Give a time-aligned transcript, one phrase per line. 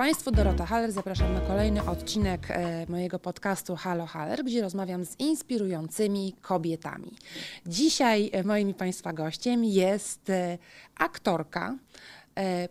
[0.00, 0.92] Państwu, Dorota Haller.
[0.92, 7.10] Zapraszam na kolejny odcinek e, mojego podcastu Halo Haller, gdzie rozmawiam z inspirującymi kobietami.
[7.66, 10.58] Dzisiaj e, moim Państwa gościem jest e,
[10.98, 11.76] aktorka,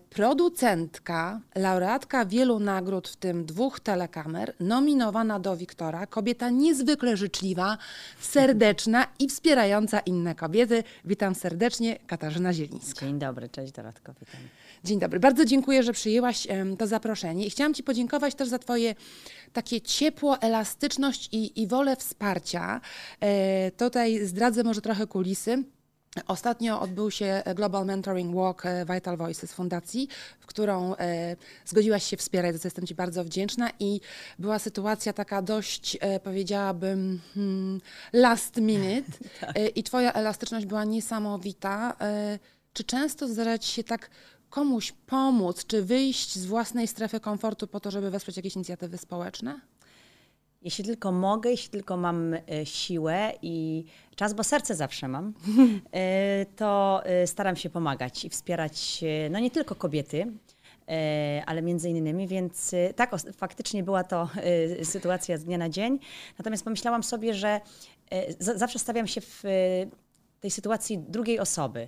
[0.09, 7.77] producentka, laureatka wielu nagród, w tym dwóch telekamer, nominowana do Wiktora, kobieta niezwykle życzliwa,
[8.19, 10.83] serdeczna i wspierająca inne kobiety.
[11.05, 13.05] Witam serdecznie, Katarzyna Zielińska.
[13.05, 14.41] Dzień dobry, cześć Dorotko, witam.
[14.83, 15.19] Dzień dobry.
[15.19, 16.47] Bardzo dziękuję, że przyjęłaś
[16.78, 18.95] to zaproszenie i chciałam Ci podziękować też za Twoje
[19.53, 22.81] takie ciepło, elastyczność i, i wolę wsparcia.
[23.19, 25.64] E, tutaj zdradzę może trochę kulisy.
[26.27, 30.07] Ostatnio odbył się Global Mentoring Walk e, Vital Voices Fundacji,
[30.39, 34.02] w którą e, zgodziłaś się wspierać, za co jestem Ci bardzo wdzięczna i
[34.39, 37.81] była sytuacja taka dość, e, powiedziałabym, hmm,
[38.14, 39.11] last minute
[39.55, 41.95] e, i Twoja elastyczność była niesamowita.
[42.73, 44.09] Czy często zdarza Ci się tak
[44.50, 49.59] komuś pomóc, czy wyjść z własnej strefy komfortu po to, żeby wesprzeć jakieś inicjatywy społeczne?
[50.62, 55.34] Jeśli tylko mogę, jeśli tylko mam e, siłę i czas, bo serce zawsze mam,
[55.92, 60.26] e, to e, staram się pomagać i wspierać, no nie tylko kobiety,
[61.46, 64.30] ale między innymi, więc tak, faktycznie była to
[64.84, 66.00] sytuacja z dnia na dzień.
[66.38, 67.62] Natomiast pomyślałam sobie, że
[68.40, 69.44] za- zawsze stawiam się w
[70.40, 71.88] tej sytuacji drugiej osoby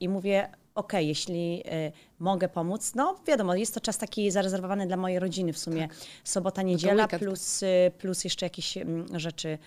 [0.00, 4.96] i mówię, okej, jeśli e, mogę pomóc, no wiadomo, jest to czas taki zarezerwowany dla
[4.96, 5.88] mojej rodziny w sumie,
[6.24, 7.22] sobota, niedziela, weekend.
[7.22, 9.58] plus, e, plus jeszcze jakieś mm, rzeczy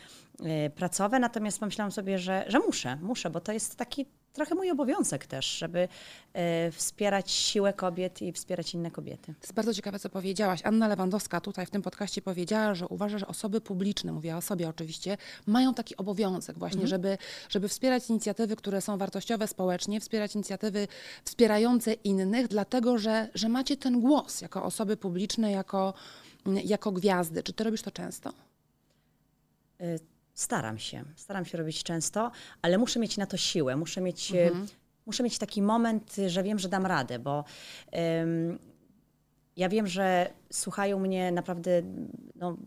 [0.76, 4.06] pracowe, natomiast pomyślałam sobie, że, że muszę, muszę, bo to jest taki
[4.38, 5.88] trochę mój obowiązek też, żeby
[6.34, 9.34] e, wspierać siłę kobiet i wspierać inne kobiety.
[9.34, 10.62] To jest bardzo ciekawe, co powiedziałaś.
[10.64, 14.70] Anna Lewandowska tutaj w tym podcaście powiedziała, że uważa, że osoby publiczne, mówiła o sobie
[14.70, 17.18] oczywiście, mają taki obowiązek właśnie, żeby,
[17.50, 20.88] żeby wspierać inicjatywy, które są wartościowe społecznie, wspierać inicjatywy
[21.24, 25.94] wspierające innych, dlatego że, że macie ten głos jako osoby publiczne, jako,
[26.46, 27.44] jako gwiazdy.
[27.44, 28.34] Czy ty robisz to często?
[29.82, 30.00] Y,
[30.38, 32.32] Staram się, staram się robić często,
[32.62, 34.52] ale muszę mieć na to siłę, muszę mieć, y,
[35.06, 37.44] muszę mieć taki moment, y, że wiem, że dam radę, bo
[38.24, 38.60] ym,
[39.56, 41.82] ja wiem, że słuchają mnie naprawdę,
[42.36, 42.58] no,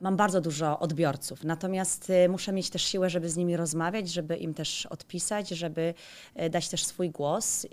[0.00, 4.36] mam bardzo dużo odbiorców, natomiast y, muszę mieć też siłę, żeby z nimi rozmawiać, żeby
[4.36, 5.94] im też odpisać, żeby
[6.42, 7.68] y, dać też swój głos, y,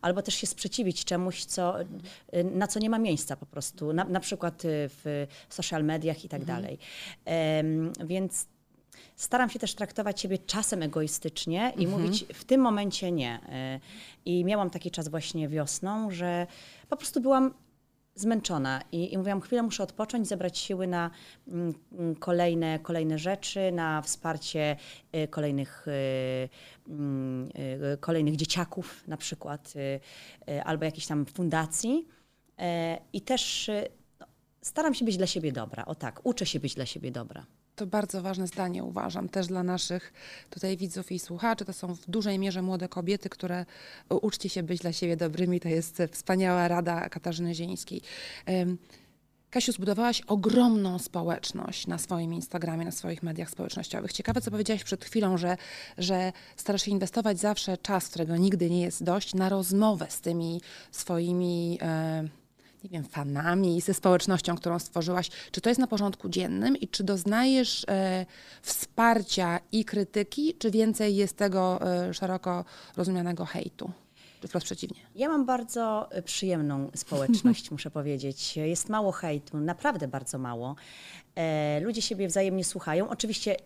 [0.00, 1.74] albo też się sprzeciwić czemuś, co,
[2.44, 6.44] na co nie ma miejsca po prostu, na, na przykład w social mediach i tak
[6.44, 6.78] dalej.
[7.24, 8.46] Em, Więc
[9.16, 13.40] staram się też traktować siebie czasem egoistycznie i mówić w tym momencie nie.
[14.24, 16.46] I miałam taki czas właśnie wiosną, że
[16.88, 17.54] po prostu byłam
[18.16, 21.10] zmęczona i, i mówiłam, chwilę muszę odpocząć, zebrać siły na
[21.48, 24.76] mm, mm, kolejne, kolejne rzeczy, na wsparcie
[25.14, 26.48] y, kolejnych, y,
[26.88, 27.48] mm,
[27.94, 29.74] y, kolejnych dzieciaków na przykład,
[30.64, 32.08] albo jakichś tam fundacji.
[32.58, 33.70] E, I też
[34.20, 34.26] no,
[34.62, 37.46] staram się być dla siebie dobra, o tak, uczę się być dla siebie dobra.
[37.76, 40.12] To bardzo ważne zdanie uważam też dla naszych
[40.50, 41.64] tutaj widzów i słuchaczy.
[41.64, 43.66] To są w dużej mierze młode kobiety, które
[44.08, 45.60] uczcie się być dla siebie dobrymi.
[45.60, 48.02] To jest wspaniała rada Katarzyny Zielińskiej.
[49.50, 54.12] Kasiu, zbudowałaś ogromną społeczność na swoim Instagramie, na swoich mediach społecznościowych.
[54.12, 55.56] Ciekawe, co powiedziałaś przed chwilą, że,
[55.98, 60.60] że starasz się inwestować zawsze czas, którego nigdy nie jest dość, na rozmowę z tymi
[60.92, 62.28] swoimi, e,
[62.86, 65.30] nie wiem, fanami, ze społecznością, którą stworzyłaś.
[65.50, 68.26] Czy to jest na porządku dziennym i czy doznajesz e,
[68.62, 72.64] wsparcia i krytyki, czy więcej jest tego e, szeroko
[72.96, 73.90] rozumianego hejtu?
[74.40, 75.00] Czy wprost przeciwnie?
[75.14, 78.56] Ja mam bardzo y, przyjemną społeczność, muszę powiedzieć.
[78.56, 80.76] Jest mało hejtu, naprawdę bardzo mało.
[81.34, 83.08] E, ludzie siebie wzajemnie słuchają.
[83.08, 83.56] Oczywiście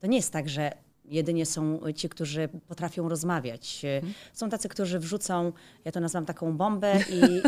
[0.00, 0.72] to nie jest tak, że
[1.12, 3.84] jedynie są ci, którzy potrafią rozmawiać.
[3.84, 4.00] E,
[4.32, 5.52] Są tacy, którzy wrzucą,
[5.84, 6.98] ja to nazywam taką bombę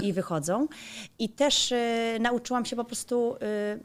[0.02, 0.68] i, i wychodzą.
[1.18, 3.78] I też e, nauczyłam się po prostu e,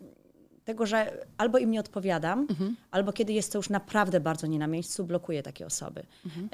[0.69, 2.47] tego, że albo im nie odpowiadam,
[2.91, 6.03] albo kiedy jest to już naprawdę bardzo nie na miejscu, blokuję takie osoby,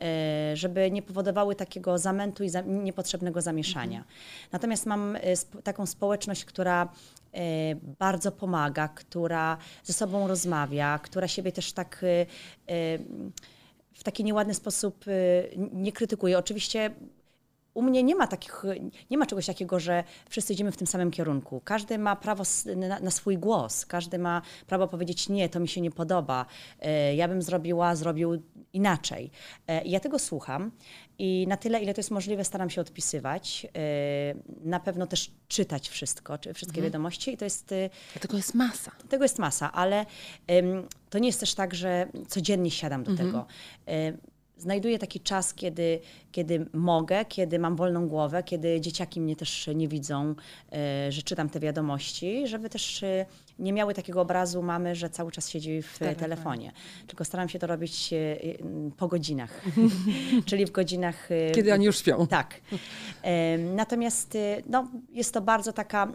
[0.02, 4.04] e, żeby nie powodowały takiego zamętu i niepotrzebnego zamieszania.
[4.52, 5.22] Natomiast mam e,
[5.64, 6.84] taką społeczność, która
[7.34, 7.40] e,
[8.00, 12.06] bardzo pomaga, która ze sobą rozmawia, która siebie też tak
[13.94, 15.06] w taki nieładny sposób
[15.74, 16.38] nie krytykuje.
[16.38, 16.92] Oczywiście
[17.76, 18.64] u mnie nie ma takich,
[19.12, 21.62] nie ma czegoś takiego, że wszyscy idziemy w tym samym kierunku.
[21.64, 22.44] Każdy ma prawo
[22.76, 26.46] na, na swój głos, każdy ma prawo powiedzieć nie, to mi się nie podoba,
[26.80, 28.42] e, ja bym zrobiła, zrobił
[28.74, 29.32] inaczej.
[29.68, 30.72] E, ja tego słucham
[31.18, 33.68] i na tyle, ile to jest możliwe, staram się odpisywać.
[33.76, 33.80] E,
[34.64, 38.92] na pewno też czytać wszystko, wszystkie wiadomości i to jest e, Dlatego jest masa.
[39.10, 40.06] tego jest masa, ale
[41.10, 43.46] to nie jest też tak, że codziennie siadam do tego.
[44.58, 46.00] Znajduję taki czas, kiedy,
[46.32, 50.36] kiedy mogę, kiedy mam wolną głowę, kiedy dzieciaki mnie też nie widzą,
[50.72, 53.26] e, że czytam te wiadomości, żeby też e,
[53.60, 56.20] nie miały takiego obrazu mamy, że cały czas siedzi w telefonie.
[56.20, 56.72] telefonie.
[57.08, 58.38] Tylko staram się to robić e, e,
[58.98, 59.62] po godzinach,
[60.46, 61.30] czyli w godzinach...
[61.56, 62.28] Kiedy oni już śpią.
[62.28, 62.62] tak.
[63.76, 64.38] Natomiast
[64.70, 66.12] no, jest to bardzo taka,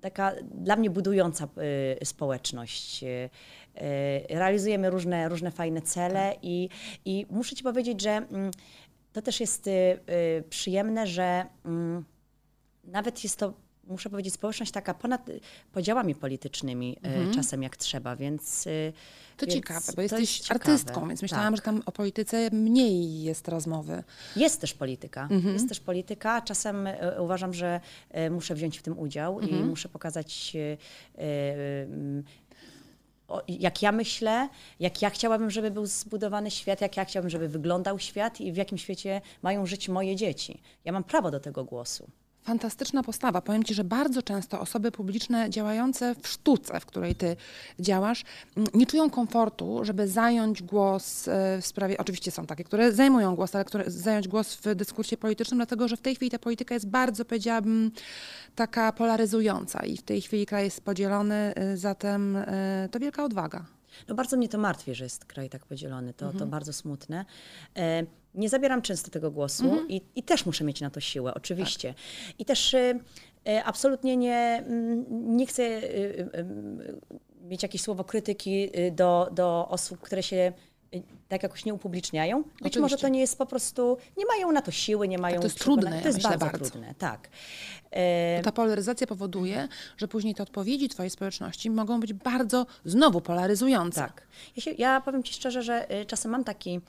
[0.00, 1.48] taka dla mnie budująca
[2.00, 3.02] y, społeczność.
[3.02, 3.30] Y, y,
[4.28, 6.68] Realizujemy różne, różne fajne cele i,
[7.04, 8.50] i muszę Ci powiedzieć, że mm,
[9.12, 9.70] to też jest
[10.50, 12.04] przyjemne, że mm,
[12.84, 13.54] nawet jest to,
[13.90, 15.26] muszę powiedzieć, społeczność taka ponad
[15.72, 16.96] podziałami politycznymi
[17.30, 18.66] y, czasem jak trzeba, więc...
[18.66, 18.92] y,
[19.36, 20.72] To więc ciekawe, bo jesteś jest ciekawe.
[20.72, 21.56] artystką, więc myślałam, Tak.
[21.56, 24.04] że tam o polityce mniej jest rozmowy.
[24.36, 25.28] Jest też polityka.
[25.52, 26.40] Jest też polityka.
[26.42, 31.86] Czasem e, uważam, że e, muszę wziąć w tym udział i muszę pokazać, e, e,
[33.48, 34.48] jak ja myślę,
[34.80, 38.56] jak ja chciałabym, żeby był zbudowany świat, jak ja chciałabym, żeby wyglądał świat i w
[38.56, 40.60] jakim świecie mają żyć moje dzieci.
[40.84, 42.10] Ja mam prawo do tego głosu.
[42.42, 43.40] Fantastyczna postawa.
[43.40, 47.36] Powiem Ci, że bardzo często osoby publiczne działające w sztuce, w której Ty
[47.80, 48.24] działasz,
[48.56, 53.36] m, nie czują komfortu, żeby zająć głos e, w sprawie, oczywiście są takie, które zajmują
[53.36, 56.74] głos, ale które zająć głos w dyskursie politycznym, dlatego że w tej chwili ta polityka
[56.74, 57.90] jest bardzo, powiedziałabym,
[58.54, 63.64] taka polaryzująca i w tej chwili kraj jest podzielony, e, zatem e, to wielka odwaga.
[64.08, 66.14] No bardzo mnie to martwi, że jest kraj tak podzielony.
[66.14, 67.24] To, to bardzo smutne.
[68.34, 71.94] Nie zabieram często tego głosu i, i też muszę mieć na to siłę, oczywiście.
[72.38, 72.98] I też e,
[73.48, 76.78] e, absolutnie nie, mm, nie chcę e, e, em,
[77.42, 80.52] mieć jakieś słowo krytyki do, do osób, które się
[81.28, 82.42] tak jakoś nie upubliczniają.
[82.42, 82.80] Być Oczywiście.
[82.80, 85.58] może to nie jest po prostu, nie mają na to siły, nie mają to jest
[85.58, 86.70] trudne, To jest myślę, bardzo, bardzo.
[86.70, 87.28] trudne, tak.
[88.42, 94.00] Ta polaryzacja powoduje, że później te odpowiedzi Twojej społeczności mogą być bardzo znowu polaryzujące.
[94.00, 94.26] Tak.
[94.56, 96.80] Ja, się, ja powiem Ci szczerze, że y, czasem mam taki,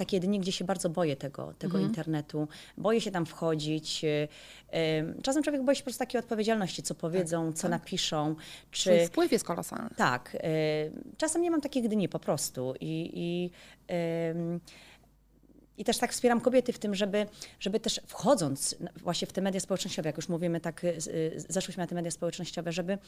[0.00, 1.84] takie dni, gdzie się bardzo boję tego, tego Mhm.
[1.84, 2.48] internetu.
[2.76, 4.04] Boję się tam wchodzić.
[4.04, 4.28] y,
[5.18, 8.34] y, Czasem człowiek boi się po prostu takiej odpowiedzialności, co powiedzą, co napiszą.
[8.70, 9.06] Czy...
[9.06, 9.90] Wpływ jest kolosalny.
[9.96, 10.34] Tak.
[10.34, 10.38] y,
[11.16, 12.74] Czasem nie mam takich dni po prostu.
[12.80, 13.50] I, i,
[15.78, 17.26] i też tak wspieram kobiety w tym, żeby,
[17.60, 20.82] żeby też wchodząc właśnie w te media społecznościowe, jak już mówimy, tak
[21.48, 22.98] zeszłyśmy na te media społecznościowe, żeby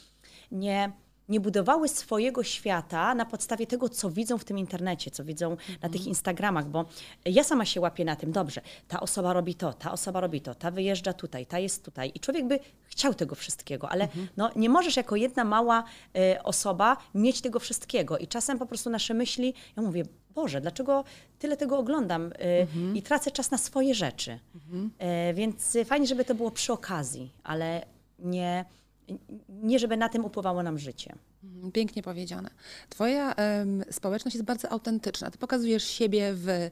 [0.53, 0.93] nie,
[1.29, 5.89] nie budowały swojego świata na podstawie tego, co widzą w tym internecie, co widzą na
[5.89, 6.85] tych Instagramach, bo
[7.25, 10.55] ja sama się łapię na tym, dobrze, ta osoba robi to, ta osoba robi to,
[10.55, 14.69] ta wyjeżdża tutaj, ta jest tutaj i człowiek by chciał tego wszystkiego, ale no, nie
[14.69, 15.85] możesz jako jedna mała
[16.17, 20.05] y, osoba mieć tego wszystkiego i czasem po prostu nasze myśli, ja mówię,
[20.35, 21.05] Boże, dlaczego
[21.39, 24.39] tyle tego oglądam y, i tracę czas na swoje rzeczy.
[25.31, 27.87] Y, więc fajnie, żeby to było przy okazji, ale
[28.19, 28.65] nie,
[29.49, 31.15] nie żeby na tym upływało nam życie.
[31.45, 32.51] Mhm, Pięknie powiedziane.
[32.89, 33.35] Twoja
[33.91, 35.31] społeczność jest bardzo autentyczna.
[35.31, 36.71] Ty pokazujesz siebie w e,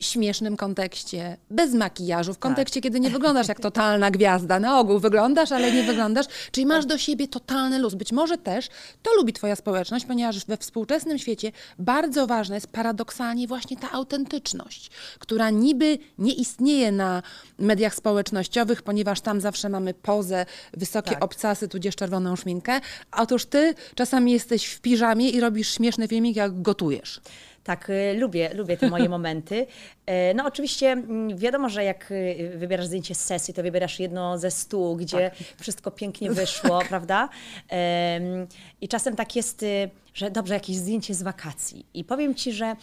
[0.00, 4.60] śmiesznym kontekście, bez makijażu, w kontekście, kiedy nie wyglądasz jak totalna gwiazda.
[4.60, 6.26] Na ogół wyglądasz, ale nie wyglądasz.
[6.52, 7.94] Czyli masz do siebie totalny luz.
[7.94, 8.68] Być może też
[9.02, 14.90] to lubi twoja społeczność, ponieważ we współczesnym świecie bardzo ważna jest paradoksalnie właśnie ta autentyczność,
[15.18, 17.22] która niby nie istnieje na
[17.58, 21.24] mediach społecznościowych, ponieważ tam zawsze mamy pozę, wysokie Tak.
[21.24, 22.80] obcasy, tudzież czerwoną szminkę.
[23.12, 27.20] Otóż ty czasami jesteś w piżamie i robisz śmieszny filmik, jak gotujesz.
[27.64, 29.66] Tak, y, lubię, lubię te moje momenty.
[30.06, 34.38] E, No oczywiście mm, wiadomo, że jak y, wybierasz zdjęcie z sesji, to wybierasz jedno
[34.38, 37.28] ze stu, gdzie wszystko pięknie wyszło, prawda?
[37.68, 38.46] Em,
[38.80, 41.86] I czasem tak jest, y, że dobrze, jakieś zdjęcie z wakacji.
[41.94, 42.76] I powiem Ci, że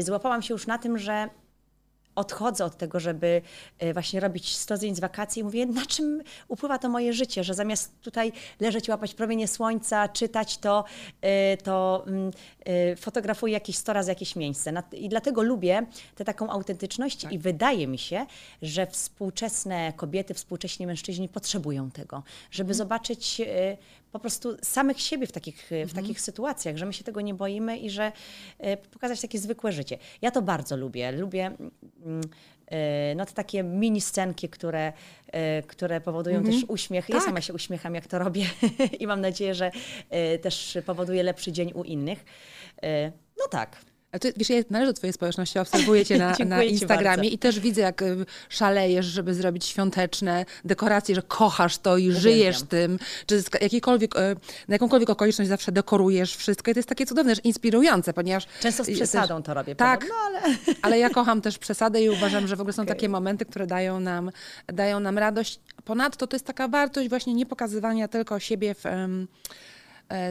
[0.00, 1.28] złapałam się już na tym, że
[2.14, 3.42] odchodzę od tego, żeby
[3.78, 7.44] e, właśnie robić 100 zdjęć z wakacji i mówię, na czym upływa to moje życie,
[7.44, 10.84] że zamiast tutaj leżeć, łapać promienie słońca, czytać to,
[11.20, 12.30] e, to mm,
[12.64, 14.72] e, fotografuję jakieś 100 razy jakieś miejsce.
[14.92, 18.26] I dlatego lubię tę taką autentyczność i wydaje mi się,
[18.62, 23.76] że współczesne kobiety, współcześni mężczyźni potrzebują tego, żeby zobaczyć e,
[24.12, 27.78] po prostu samych siebie w takich, w takich sytuacjach, że my się tego nie boimy
[27.78, 28.12] i że
[28.58, 29.98] e, pokazać takie zwykłe życie.
[30.22, 31.12] Ja to bardzo lubię.
[31.12, 31.56] Lubię
[32.04, 32.20] mm,
[32.66, 34.92] e, no, te takie mini scenki, które,
[35.32, 37.08] e, które powodują też uśmiech.
[37.08, 37.24] Ja Tak.
[37.24, 38.46] sama się uśmiecham, jak to robię
[39.00, 39.70] i mam nadzieję, że
[40.42, 42.24] też powoduje lepszy dzień u innych.
[43.38, 43.89] No tak.
[44.12, 47.60] A ty, wiesz, ja należę do twojej społeczności, obserwuję cię na, na Instagramie i też
[47.60, 48.04] widzę, jak
[48.48, 54.18] szalejesz, żeby zrobić świąteczne dekoracje, że kochasz to i żyjesz tym, czy jakiejkolwiek, y,
[54.68, 58.46] na jakąkolwiek okoliczność zawsze dekorujesz wszystko i to jest takie cudowne, że inspirujące, ponieważ...
[58.60, 59.74] Często z przesadą też- to robię.
[59.74, 60.40] Tak, ale...
[60.82, 62.94] ale ja kocham też przesadę i uważam, że w ogóle są Okej.
[62.94, 64.30] takie momenty, które dają nam,
[64.66, 65.60] dają nam radość.
[65.84, 69.08] Ponadto to jest taka wartość właśnie nie pokazywania tylko siebie w, e,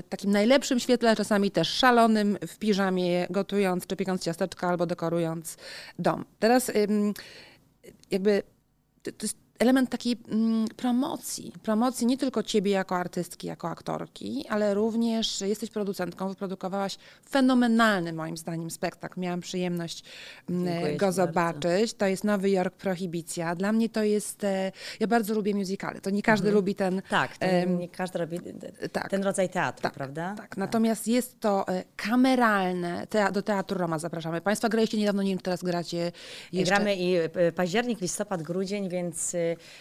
[0.09, 5.57] takim najlepszym świetle, czasami też szalonym, w piżamie, gotując czy piekąc ciasteczka albo dekorując
[5.99, 6.25] dom.
[6.39, 6.71] Teraz
[8.11, 8.43] jakby
[9.03, 11.53] to jest element takiej mm, promocji.
[11.63, 16.97] Promocji nie tylko ciebie jako artystki, jako aktorki, ale również jesteś producentką, wyprodukowałaś
[17.29, 19.19] fenomenalny moim zdaniem spektakl.
[19.19, 20.03] Miałam przyjemność
[20.49, 21.25] mm, Dziękuję go bardzo.
[21.25, 21.93] zobaczyć.
[21.93, 23.55] To jest Nowy Jork Prohibicja.
[23.55, 24.43] Dla mnie to jest...
[24.43, 26.01] E, ja bardzo lubię musicale.
[26.01, 27.01] To nie każdy lubi ten...
[27.09, 28.39] Tak, em, nie każdy robi
[28.91, 29.09] tak.
[29.09, 30.35] ten rodzaj teatru, Tak, prawda?
[30.37, 33.07] Tak, natomiast jest to e, kameralne.
[33.33, 34.41] Do Teatru Roma zapraszamy.
[34.41, 36.11] Państwa graliście niedawno, nie wiem, teraz gracie
[36.53, 36.75] jeszcze.
[36.75, 39.35] Gramy i y, październik, listopad, grudzień, więc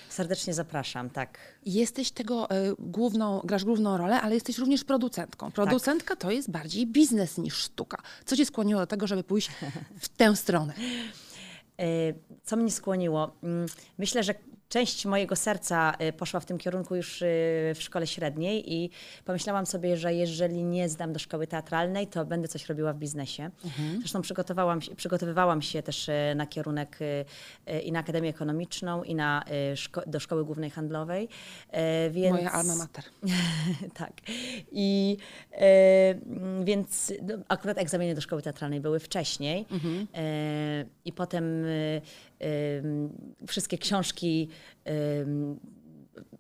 [0.09, 1.39] serdecznie zapraszam, tak.
[1.67, 5.51] Jesteś tego e, główną, grasz główną rolę, ale jesteś również producentką.
[5.53, 8.03] Producentka to jest bardziej biznes niż sztuka.
[8.25, 9.51] Co cię skłoniło do tego, żeby pójść
[10.01, 10.75] w tę stronę?
[11.81, 12.15] Y,
[12.49, 13.37] Co mnie skłoniło?
[13.43, 13.67] Mm,
[13.99, 14.35] Myślę, że
[14.69, 17.27] część mojego serca y, poszła w tym kierunku już y,
[17.75, 18.91] w szkole średniej i
[19.25, 23.51] pomyślałam sobie, że jeżeli nie zdam do szkoły teatralnej, to będę coś robiła w biznesie.
[23.99, 26.99] Zresztą przygotowałam przygotowywałam się też y, na kierunek
[27.85, 29.45] i na Akademię Ekonomiczną, i na,
[29.75, 31.29] szko- do Szkoły Głównej Handlowej.
[32.11, 32.37] Więc...
[32.37, 33.05] Moja alma mater.
[33.95, 34.13] tak.
[34.73, 35.17] I
[35.53, 39.67] mm, więc no, akurat egzaminy do szkoły teatralnej były wcześniej.
[40.15, 41.65] E, I potem
[43.47, 44.49] wszystkie książki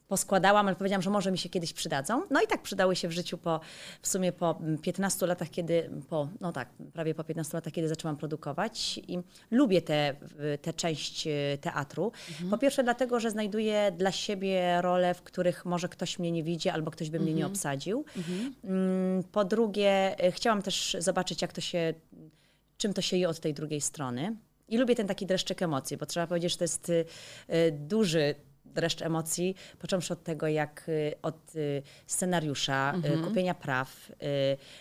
[0.08, 2.22] poskładałam, ale powiedziałam, że może mi się kiedyś przydadzą.
[2.30, 3.60] No i tak przydały się w życiu po,
[4.02, 8.16] w sumie po 15 latach, kiedy, po, no tak, prawie po 15 latach, kiedy zaczęłam
[8.16, 9.18] produkować i
[9.50, 9.98] lubię tę
[10.38, 12.12] te, tę część e, teatru.
[12.50, 16.68] Po pierwsze dlatego, że znajduję dla siebie role, w których może ktoś mnie nie widzi
[16.68, 18.04] albo ktoś by mnie nie obsadził.
[18.64, 21.94] Mm, Po drugie, e, chciałam też zobaczyć, jak to się,
[22.76, 24.36] czym to się je od tej drugiej strony.
[24.68, 27.04] I lubię ten taki dreszczyk emocji, bo trzeba powiedzieć, że to jest y,
[27.50, 28.34] y, duży
[28.64, 31.52] dreszcz emocji, począwszy od tego, jak y, od
[32.06, 34.12] scenariusza, y, kupienia praw,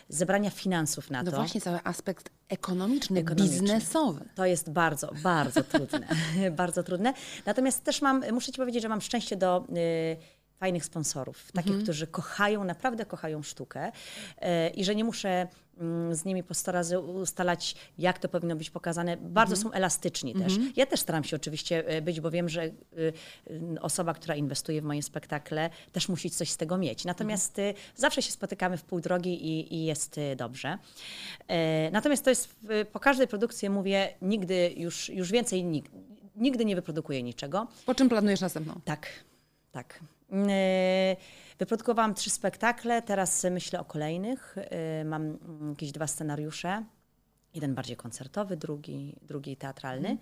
[0.10, 1.38] zebrania finansów na No to.
[1.38, 3.60] właśnie, cały aspekt ekonomiczny, Ekonomiczny.
[3.62, 4.25] biznesowy.
[4.36, 6.08] To jest bardzo, bardzo trudne.
[6.51, 7.13] bardzo trudne.
[7.46, 9.65] Natomiast też mam, muszę Ci powiedzieć, że mam szczęście do
[10.58, 15.48] fajnych sponsorów, takich, którzy kochają, naprawdę kochają sztukę y, i że nie muszę
[15.80, 19.18] mm, z nimi po 100 razy ustalać, jak to powinno być pokazane.
[19.18, 20.54] Bardzo są elastyczni też.
[20.76, 22.74] Ja też staram się oczywiście y, być, bo wiem, że y,
[23.52, 27.06] y, osoba, która inwestuje w moje spektakle, też musi coś z tego mieć.
[27.06, 30.78] Natomiast y, zawsze się spotykamy w pół drogi i, i jest y, dobrze.
[31.48, 32.56] E, Natomiast to jest,
[32.92, 35.90] po każdej produkcji mówię, nigdy już, już więcej, nig-
[36.36, 37.68] nigdy nie wyprodukuję niczego.
[37.86, 38.80] Po czym planujesz następną?
[38.86, 39.08] Tak,
[39.72, 40.00] tak.
[40.32, 41.16] E,
[41.60, 44.56] Wyprodukowałam trzy spektakle, teraz myślę o kolejnych.
[44.58, 46.84] E, Mam mm, jakieś dwa scenariusze.
[47.54, 50.18] Jeden bardziej koncertowy, drugi, drugi teatralny.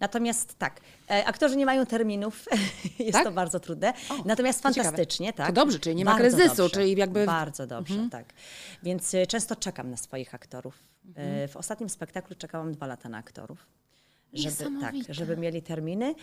[0.00, 0.80] Natomiast tak,
[1.10, 2.44] e, aktorzy nie mają terminów,
[2.98, 3.24] jest Tak?
[3.24, 3.92] to bardzo trudne.
[4.10, 4.84] O, Natomiast to ciekawe.
[4.88, 5.46] fantastycznie, tak.
[5.46, 8.26] To dobrze, czyli nie ma kryzysu, dobrze, czyli jakby- Bardzo dobrze, tak.
[8.82, 10.78] Więc e, często czekam na swoich aktorów.
[11.14, 13.66] E, W ostatnim spektaklu czekałam dwa lata na aktorów.
[14.34, 16.14] Żeby, tak, żeby mieli terminy,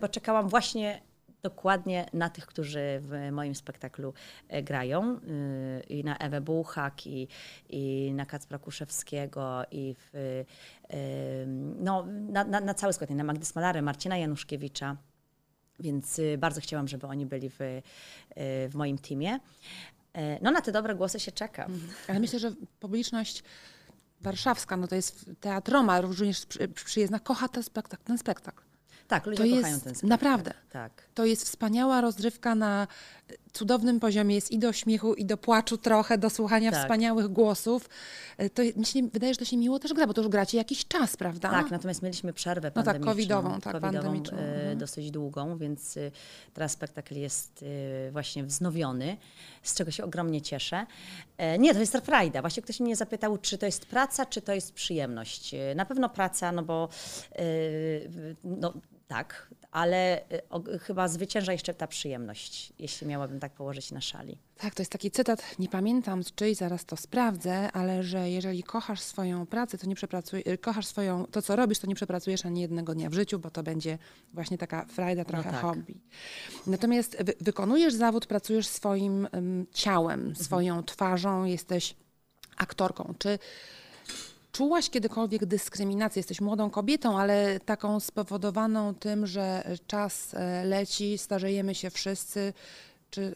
[0.00, 1.02] bo czekałam właśnie
[1.48, 4.14] dokładnie na tych, którzy w moim spektaklu
[4.48, 5.16] e, grają.
[5.16, 7.28] y, I na Ewę Buchak, i,
[7.68, 11.46] i na Kacpra Kuszewskiego, i w, y,
[11.78, 14.96] no, na, na, na cały skład, na Magdy Smalarę, Marcina Januszkiewicza.
[15.80, 17.58] Więc y, bardzo chciałam, żeby oni byli w,
[18.68, 19.38] w moim teamie.
[20.16, 21.66] E, No na te dobre głosy się czeka.
[22.08, 23.42] Ale myślę, że publiczność
[24.20, 28.04] warszawska, no to jest teatroma, również przy, przyjezdna, kocha ten spektakl.
[28.04, 28.65] Ten spektakl.
[29.08, 30.06] Tak, ludzie To kochają jest ten spektakl.
[30.08, 30.54] naprawdę.
[30.70, 30.92] Tak.
[31.14, 32.86] To jest wspaniała rozrywka na
[33.52, 34.34] cudownym poziomie.
[34.34, 36.80] Jest i do śmiechu, i do płaczu trochę, do słuchania Tak.
[36.82, 37.88] wspaniałych głosów.
[38.38, 40.58] E, To mi się wydaje, że to się miło też gra, bo to już gracie
[40.58, 41.50] jakiś czas, prawda?
[41.50, 43.12] Tak, natomiast mieliśmy przerwę No tak, pandemiczną.
[43.12, 44.78] covidową, tak, covidową, pandemiczną, e, mhm.
[44.78, 46.10] dosyć długą, więc e,
[46.54, 47.64] teraz spektakl jest
[48.12, 49.16] właśnie wznowiony,
[49.62, 50.86] z czego się ogromnie cieszę.
[51.58, 52.40] Nie, to jest frajda.
[52.40, 55.54] Właśnie ktoś mnie zapytał, czy to jest praca, czy to jest przyjemność.
[55.76, 56.88] Na pewno praca, no bo
[58.44, 58.72] no,
[59.08, 64.38] tak, ale e, o- chyba zwycięża jeszcze ta przyjemność, jeśli miałabym tak położyć na szali.
[64.58, 68.62] Tak, to jest taki cytat, nie pamiętam z czyj, zaraz to sprawdzę, ale że jeżeli
[68.62, 72.60] kochasz swoją pracę, to nie przepracujesz, kochasz swoją, to co robisz, to nie przepracujesz ani
[72.60, 73.98] jednego dnia w życiu, bo to będzie
[74.32, 75.60] właśnie taka frajda, trochę tak.
[75.60, 75.94] hobby.
[76.66, 81.94] Natomiast wy, wykonujesz zawód, pracujesz swoim ym, ciałem, swoją twarzą, jesteś
[82.56, 83.14] aktorką.
[83.18, 83.38] Czy
[84.56, 86.20] czułaś kiedykolwiek dyskryminację?
[86.20, 92.52] Jesteś młodą kobietą, ale taką spowodowaną tym, że czas e, leci, starzejemy się wszyscy.
[93.10, 93.34] Czy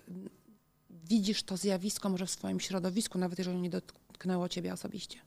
[0.90, 5.18] widzisz to zjawisko może w swoim środowisku, nawet jeżeli nie dotknęło ciebie osobiście?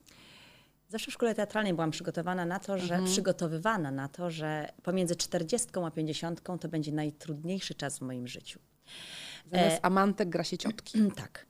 [0.90, 5.68] Zawsze w szkole teatralnej byłam przygotowana na to, że przygotowywana na to, że pomiędzy 40
[5.86, 8.60] a 50 to będzie najtrudniejszy czas w moim życiu.
[9.52, 11.00] Zamiast amantek gra się ciotki.
[11.16, 11.46] tak.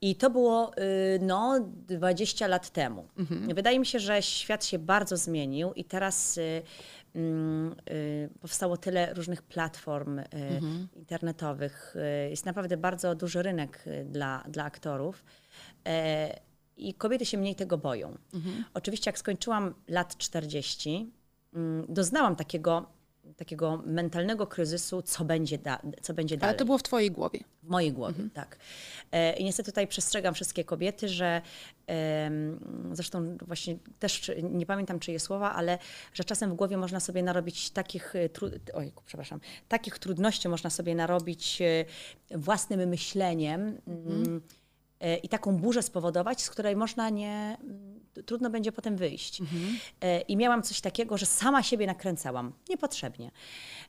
[0.00, 3.08] I to było y, no 20 lat temu.
[3.54, 6.62] Wydaje mi się, że świat się bardzo zmienił i teraz y,
[7.14, 10.24] mm, y, powstało tyle różnych platform y,
[10.96, 11.94] internetowych.
[12.30, 15.24] Jest naprawdę bardzo duży rynek dla, dla aktorów.
[16.76, 18.18] I kobiety się mniej tego boją.
[18.74, 21.12] Oczywiście, jak skończyłam lat 40,
[21.54, 22.93] mm, doznałam takiego,
[23.36, 26.50] takiego mentalnego kryzysu, co będzie, da, co będzie dalej.
[26.50, 27.40] Ale to było w twojej głowie.
[27.62, 28.30] W mojej głowie, Mhm.
[28.30, 28.56] tak.
[29.12, 31.42] E, I niestety tutaj przestrzegam wszystkie kobiety, że
[32.92, 35.78] zresztą właśnie też nie pamiętam czyje słowa, ale
[36.12, 38.28] że czasem w głowie można sobie narobić takich, e,
[38.74, 41.84] ojku, przepraszam, takich trudności można sobie narobić e,
[42.38, 44.63] własnym myśleniem mm, e,
[45.22, 49.40] i taką burzę spowodować, z której można nie, mm, trudno będzie potem wyjść.
[50.00, 53.30] E, I miałam coś takiego, że sama siebie nakręcałam, niepotrzebnie.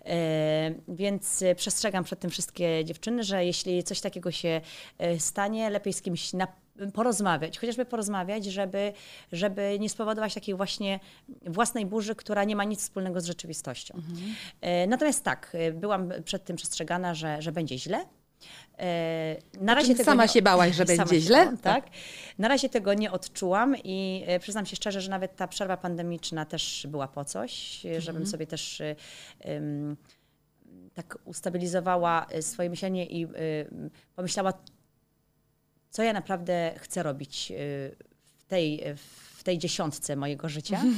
[0.05, 4.61] E, Więc e, przestrzegam przed tym wszystkie dziewczyny, że jeśli coś takiego się
[4.97, 6.47] e, stanie, lepiej z kimś na,
[6.93, 8.93] porozmawiać, chociażby porozmawiać, żeby,
[9.31, 10.99] żeby nie spowodować takiej właśnie
[11.45, 14.01] własnej burzy, która nie ma nic wspólnego z rzeczywistością.
[14.61, 18.05] E, Natomiast tak, e, byłam przed tym przestrzegana, że, że będzie źle.
[18.79, 21.37] E, Na razie czym tego sama nie- się bałaś, że będzie źle?
[21.37, 21.85] bałam, tak.
[22.37, 26.45] Na razie tego nie odczułam i e, przyznam się szczerze, że nawet ta przerwa pandemiczna
[26.45, 28.81] też była po coś, e, żebym sobie też
[29.39, 29.97] em,
[30.93, 33.27] tak ustabilizowała swoje myślenie i
[34.15, 34.53] pomyślała,
[35.89, 37.51] co ja naprawdę chcę robić
[38.37, 38.83] w tej,
[39.37, 40.81] w tej dziesiątce mojego życia.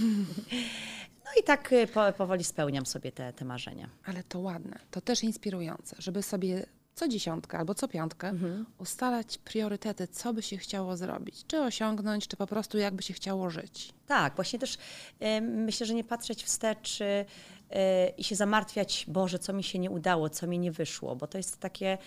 [1.25, 3.89] No i tak po, powoli spełniam sobie te, te marzenia.
[4.05, 6.65] Ale to ładne, to też inspirujące, żeby sobie
[6.97, 8.65] co dziesiątkę albo co piątkę Mhm.
[8.77, 13.49] ustalać priorytety, co by się chciało zrobić, czy osiągnąć, czy po prostu jakby się chciało
[13.49, 13.93] żyć.
[14.07, 14.77] Tak, właśnie też
[15.19, 17.25] e, myślę, że nie patrzeć wstecz e,
[17.69, 21.27] e, i się zamartwiać, Boże, co mi się nie udało, co mi nie wyszło, bo
[21.27, 21.97] to jest takie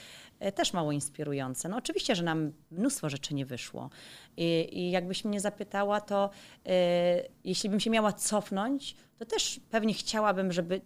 [0.40, 1.68] e, też mało inspirujące.
[1.68, 3.90] No oczywiście, że nam mnóstwo rzeczy nie wyszło
[4.36, 6.30] i, i jakbyś mnie zapytała, to
[6.66, 6.70] e,
[7.44, 10.80] jeśli bym się miała cofnąć, to też pewnie chciałabym, żeby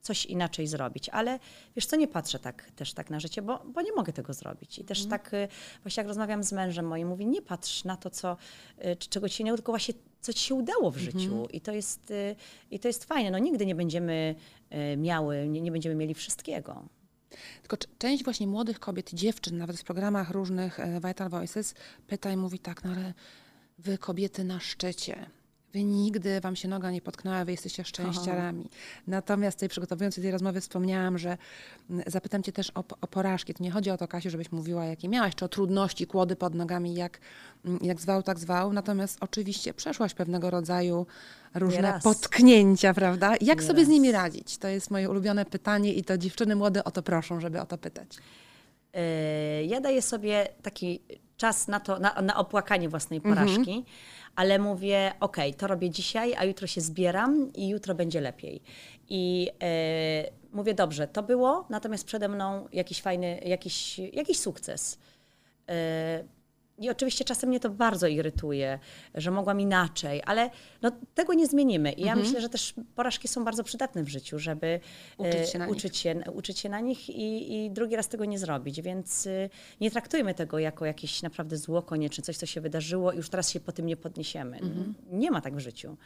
[0.00, 1.38] coś inaczej zrobić, ale
[1.76, 4.78] wiesz co, nie patrzę tak też tak na życie, bo, bo nie mogę tego zrobić.
[4.78, 5.48] I też tak y,
[5.82, 8.36] właśnie jak rozmawiam z mężem moim, mówi, nie patrz na to, co,
[8.84, 11.46] y, czego ci się nie udało, tylko właśnie co ci się udało w życiu.
[11.52, 12.36] I, to jest, y,
[12.70, 13.30] I to jest fajne.
[13.30, 14.34] No nigdy nie będziemy
[14.96, 16.88] miały, nie, nie będziemy mieli wszystkiego.
[17.62, 21.74] Tylko część właśnie młodych kobiet, dziewczyn, nawet w programach różnych e, Vital Voices,
[22.06, 23.14] pyta i mówi tak, no ale
[23.78, 25.30] wy kobiety na szczycie,
[25.72, 28.68] wy nigdy wam się noga nie potknęła, wy jesteście szczęściarami.
[29.06, 31.38] Natomiast tutaj przygotowując do tej rozmowy wspomniałam, że
[31.90, 33.54] mm, zapytam cię też o, o porażki.
[33.54, 36.54] Tu nie chodzi o to, Kasiu, żebyś mówiła, jakie miałaś, czy o trudności, kłody pod
[36.54, 37.20] nogami, jak,
[37.64, 38.72] mm, jak zwał, tak zwał.
[38.72, 41.06] Natomiast oczywiście przeszłaś pewnego rodzaju
[41.54, 42.02] różne Nieraz.
[42.04, 43.34] potknięcia, prawda?
[43.40, 44.58] Jak sobie z nimi radzić?
[44.58, 47.78] To jest moje ulubione pytanie i to dziewczyny młode o to proszą, żeby o to
[47.78, 48.08] pytać.
[48.16, 51.00] Y, Ja daję sobie taki
[51.36, 53.84] czas na to, na, na opłakanie własnej porażki,
[54.40, 58.62] ale mówię, okej, to robię dzisiaj, a jutro się zbieram i jutro będzie lepiej.
[59.08, 59.50] I
[60.28, 64.98] y, mówię, dobrze, to było, natomiast przede mną jakiś fajny, jakiś, jakiś sukces.
[65.70, 65.74] Y,
[66.80, 68.78] I oczywiście czasem mnie to bardzo irytuje,
[69.14, 70.50] że mogłam inaczej, ale
[70.82, 71.92] no, tego nie zmienimy.
[71.92, 74.80] I ja myślę, że też porażki są bardzo przydatne w życiu, żeby
[75.18, 75.76] Uczyć e, się na nich.
[75.76, 78.82] uczyć się, uczyć się na nich i, i drugi raz tego nie zrobić.
[78.82, 83.16] Więc y, nie traktujmy tego jako jakieś naprawdę zło koniecznie, coś, co się wydarzyło i
[83.16, 84.56] już teraz się po tym nie podniesiemy.
[84.56, 84.94] Mhm.
[85.10, 85.96] Nie ma tak w życiu.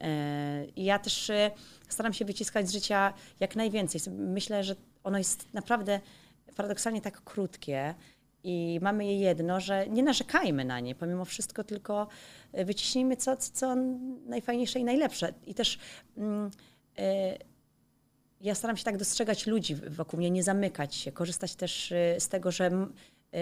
[0.00, 1.50] E, ja też e,
[1.88, 4.00] staram się wyciskać z życia jak najwięcej.
[4.10, 6.00] Myślę, że ono jest naprawdę
[6.56, 7.94] paradoksalnie tak krótkie
[8.44, 12.08] i mamy je jedno, że nie narzekajmy na nie pomimo wszystko, tylko
[12.52, 13.74] e, wyciśnijmy co, co,
[14.26, 15.32] najfajniejsze i najlepsze.
[15.46, 15.78] I też
[16.16, 16.50] mm,
[16.98, 17.36] e,
[18.40, 22.28] ja staram się tak dostrzegać ludzi wokół mnie, nie zamykać się, korzystać też e, z
[22.28, 22.70] tego, że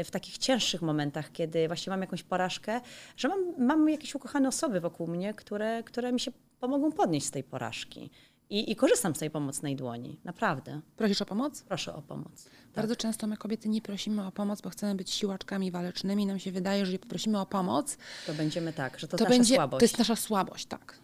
[0.05, 2.81] w takich cięższych momentach, kiedy właśnie mam jakąś porażkę,
[3.17, 7.31] że mam, mam jakieś ukochane osoby wokół mnie, które, które mi się pomogą podnieść z
[7.31, 8.11] tej porażki.
[8.51, 10.81] I, I korzystam z tej pomocnej dłoni, naprawdę.
[10.97, 11.63] Prosisz o pomoc?
[11.63, 12.51] Proszę o pomoc.
[12.75, 16.27] Bardzo często my kobiety nie prosimy o pomoc, bo chcemy być siłaczkami walecznymi.
[16.27, 19.37] Nam się wydaje, że jeżeli poprosimy o pomoc, To będziemy tak, że to, to, nasza
[19.37, 19.81] będzie, słabość.
[19.81, 20.99] to jest nasza słabość, tak.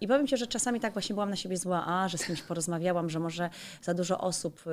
[0.00, 2.42] I powiem Ci, że czasami tak właśnie byłam na siebie zła, a, że z kimś
[2.42, 3.50] porozmawiałam, że może
[3.82, 4.70] za dużo osób y,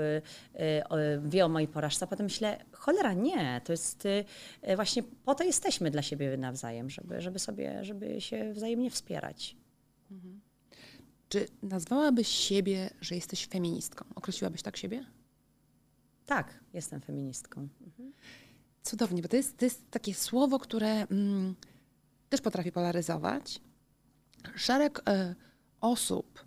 [0.62, 4.26] y, o- wie o mojej porażce, a potem myślę, cholera nie, to jest y,
[4.70, 9.56] y, właśnie po to jesteśmy dla siebie nawzajem, żeby, żeby sobie, żeby się wzajemnie wspierać.
[11.30, 14.06] Czy nazwałabyś siebie, że jesteś feministką?
[14.16, 15.06] Określiłabyś tak siebie?
[16.26, 17.68] Tak, jestem feministką.
[18.84, 21.56] Cudownie, bo to jest, to jest takie słowo, które mm,
[22.30, 23.62] też potrafi polaryzować.
[24.56, 25.36] Szereg e,
[25.82, 26.46] osób,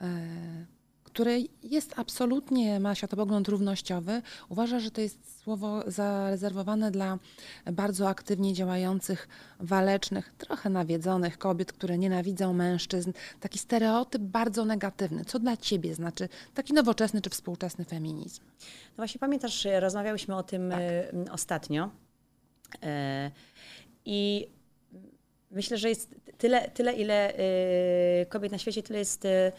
[0.00, 0.66] e,
[1.12, 7.18] które jest absolutnie, ma światopogląd równościowy, uważa, że to jest słowo zarezerwowane dla
[7.72, 9.28] bardzo aktywnie działających,
[9.60, 13.12] walecznych, trochę nawiedzonych kobiet, które nienawidzą mężczyzn.
[13.40, 15.24] Taki stereotyp bardzo negatywny.
[15.24, 18.40] Co dla ciebie znaczy taki nowoczesny czy współczesny feminizm?
[18.62, 20.80] No właśnie pamiętasz, rozmawiałyśmy o tym Tak.
[20.80, 21.90] e, ostatnio.
[22.82, 23.30] E,
[24.04, 24.48] I
[25.52, 29.52] myślę, że jest tyle, tyle ile e, kobiet na świecie, tyle jest, e,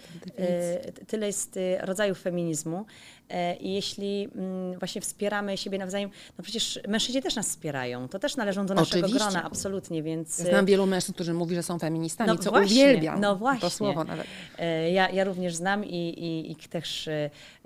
[1.08, 2.86] tyle jest e, rodzajów feminizmu.
[3.30, 8.08] E, I jeśli mm, właśnie wspieramy siebie nawzajem, no przecież mężczyźni też nas wspierają.
[8.08, 9.30] To też należą do naszego Oczywiście.
[9.32, 10.40] grona, absolutnie, więc...
[10.40, 13.22] Ja Znam wielu mężczyzn, którzy mówi, że są feministami, No co właśnie, uwielbiam.
[13.22, 13.62] no właśnie.
[13.62, 14.28] To słowo nawet.
[14.58, 17.10] E, Ja, ja również znam i, i, i też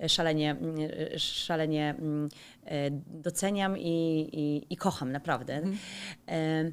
[0.07, 0.55] szalenie,
[1.17, 2.29] szalenie mm,
[3.07, 5.61] doceniam i, i, i kocham, naprawdę.
[6.27, 6.71] E,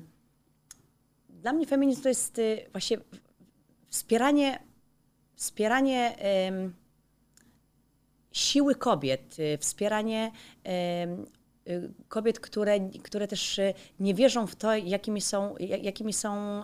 [1.44, 2.98] Dla mnie feminizm to jest e, właśnie
[3.88, 4.58] wspieranie,
[5.34, 6.16] wspieranie
[8.32, 10.32] siły kobiet, e, wspieranie
[11.68, 13.60] y, kobiet, które, które też
[14.00, 16.62] nie wierzą w to, jakimi są, ja- jakimi są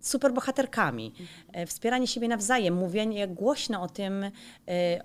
[0.00, 1.12] superbohaterkami.
[1.52, 4.30] E, Wspieranie siebie nawzajem, mówienie głośno o tym,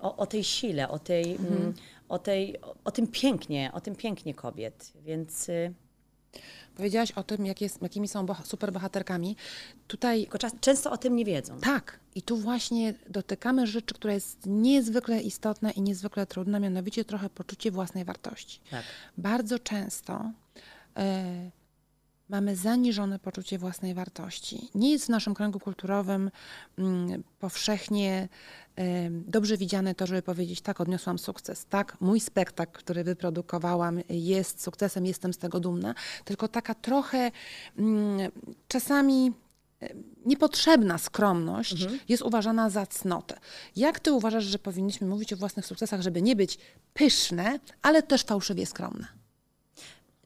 [0.00, 1.74] o, o tej sile, o, tej, mm,
[2.08, 4.92] o, tej, o, o tym pięknie, o tym pięknie kobiet.
[5.04, 5.74] Więc y,
[6.76, 9.36] Powiedziałaś o tym, jak jest, jakimi są boha- superbohaterkami.
[9.86, 10.28] Tutaj
[10.60, 11.60] często o tym nie wiedzą.
[11.60, 17.30] tak, i tu właśnie dotykamy rzeczy, która jest niezwykle istotna i niezwykle trudna, mianowicie trochę
[17.30, 18.60] poczucie własnej wartości.
[18.70, 18.84] Tak.
[19.18, 20.30] Bardzo często
[20.96, 21.50] e,
[22.30, 24.68] mamy zaniżone poczucie własnej wartości.
[24.74, 26.30] Nie jest w naszym kręgu kulturowym
[26.78, 28.28] mm, powszechnie
[29.10, 35.06] dobrze widziane to, żeby powiedzieć, tak, odniosłam sukces, tak, mój spektakl, który wyprodukowałam jest sukcesem,
[35.06, 37.30] jestem z tego dumna, tylko taka trochę
[37.78, 38.30] mm,
[38.68, 39.32] czasami
[40.26, 43.38] niepotrzebna skromność jest uważana za cnotę.
[43.76, 46.58] Jak ty uważasz, że powinniśmy mówić o własnych sukcesach, żeby nie być
[46.94, 49.19] pyszne, ale też fałszywie skromne?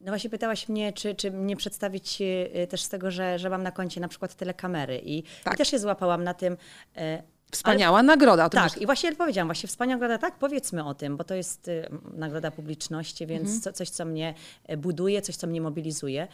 [0.05, 3.63] No właśnie pytałaś mnie, czy, czy mnie przedstawić y, też z tego, że, że mam
[3.63, 5.55] na koncie na przykład tyle kamery i, Tak.
[5.55, 6.57] i też się złapałam na tym.
[6.97, 8.45] e, Wspaniała nagroda.
[8.45, 11.35] O tym Tak, i właśnie powiedziałam, właśnie wspaniała nagroda, tak, powiedzmy o tym, bo to
[11.35, 13.61] jest y, nagroda publiczności, więc Mhm.
[13.61, 14.35] co, coś, co mnie
[14.67, 16.29] e, buduje, coś, co mnie mobilizuje.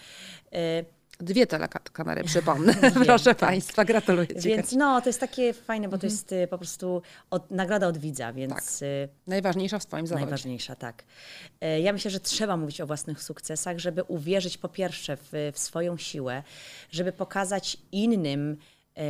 [0.52, 0.85] E,
[1.20, 2.74] Dwie telekamery, przypomnę.
[3.06, 4.35] Proszę Państwa, gratuluję Ci.
[4.35, 4.42] tak.
[4.44, 6.12] Więc no, to jest takie fajne, bo to Mhm.
[6.12, 8.35] jest y, po prostu od, nagroda od widza, Tak.
[8.35, 10.24] więc y, Najważniejsza w swoim zawodzie.
[10.24, 11.04] najważniejsza, tak.
[11.61, 15.59] E, Ja myślę, że trzeba mówić o własnych sukcesach, żeby uwierzyć po pierwsze w, w
[15.59, 16.42] swoją siłę,
[16.90, 18.56] żeby pokazać innym
[18.96, 19.00] e,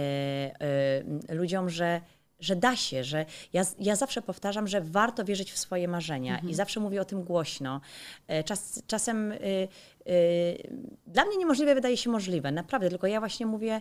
[1.28, 2.00] e, ludziom, że
[2.40, 6.54] że da się, że ja, ja zawsze powtarzam, że warto wierzyć w swoje marzenia i
[6.54, 7.80] zawsze mówię o tym głośno.
[8.28, 9.68] E, Czas, czasem y,
[10.08, 10.70] y,
[11.06, 13.80] dla mnie niemożliwe wydaje się możliwe, naprawdę, tylko ja właśnie mówię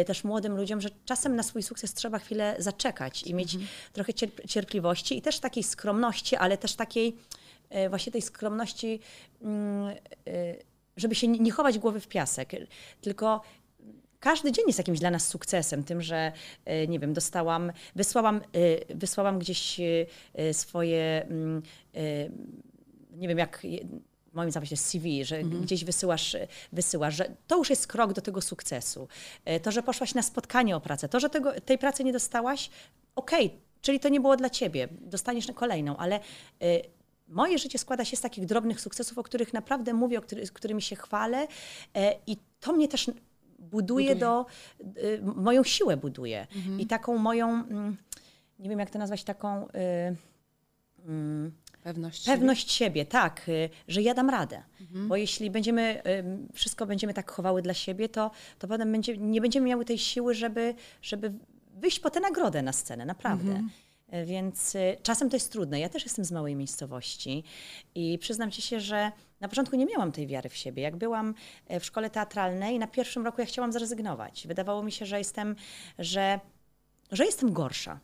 [0.00, 3.56] y, też młodym ludziom, że czasem na swój sukces trzeba chwilę zaczekać i mieć
[3.92, 7.16] trochę cierp- cierpliwości i też takiej skromności, ale też takiej
[7.70, 9.00] e, właśnie tej skromności,
[9.42, 9.94] mm,
[10.96, 12.50] żeby się nie chować głowy w piasek,
[13.00, 13.40] tylko
[14.22, 16.32] każdy dzień jest jakimś dla nas sukcesem, tym, że
[16.64, 19.80] e, nie wiem, dostałam, wysłałam, e, wysłałam gdzieś
[20.34, 21.62] e, swoje, mm,
[23.10, 23.62] nie wiem jak
[24.32, 26.36] moim zawodzie CV, że gdzieś wysyłasz,
[26.72, 29.08] wysyłasz, że to już jest krok do tego sukcesu.
[29.62, 32.70] To, że poszłaś na spotkanie o pracę, to, że tego, tej pracy nie dostałaś,
[33.16, 36.20] okej, czyli to nie było dla ciebie, dostaniesz na kolejną, ale
[37.28, 40.82] moje życie składa się z takich drobnych sukcesów, o których naprawdę mówię, o który, którymi
[40.82, 41.46] się chwalę
[42.26, 43.10] i to mnie też
[43.62, 44.14] buduje, Buduje.
[44.14, 44.46] do,
[45.02, 46.46] y, moją siłę buduje
[46.78, 47.96] i taką moją, mm,
[48.58, 49.70] nie wiem jak to nazwać, taką y,
[51.06, 52.22] mm, Pewność.
[52.24, 52.36] siebie.
[52.36, 54.62] pewność siebie, tak, y, że ja dam radę.
[55.08, 56.02] Bo jeśli będziemy,
[56.52, 60.34] wszystko będziemy tak chowały dla siebie, to, to potem będzie, nie będziemy miały tej siły,
[60.34, 61.32] żeby, żeby
[61.74, 63.52] wyjść po tę nagrodę na scenę, naprawdę.
[63.52, 63.62] Y,
[64.24, 65.80] Więc y, czasem to jest trudne.
[65.80, 67.44] Ja też jestem z małej miejscowości
[67.94, 70.82] i przyznam ci się, że na początku nie miałam tej wiary w siebie.
[70.82, 71.34] Jak byłam
[71.68, 74.46] e, w szkole teatralnej, na pierwszym roku ja chciałam zrezygnować.
[74.46, 75.56] Wydawało mi się, że jestem,
[75.98, 76.40] że,
[77.12, 78.00] że jestem gorsza.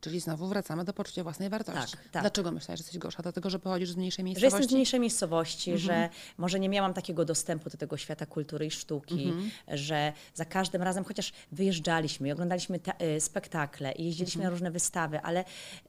[0.00, 1.96] Czyli znowu wracamy do poczucia własnej wartości.
[1.96, 2.22] Tak, tak.
[2.22, 3.22] Dlaczego myślałeś, że jesteś gorsza?
[3.22, 4.56] Dlatego, że pochodzisz z mniejszej Że miejscowości?
[4.56, 8.70] jestem z mniejszej miejscowości, że może nie miałam takiego dostępu do tego świata kultury i
[8.70, 9.32] sztuki,
[9.68, 12.80] że za każdym razem, chociaż wyjeżdżaliśmy i oglądaliśmy
[13.16, 15.44] y, spektakle i jeździliśmy na różne wystawy, ale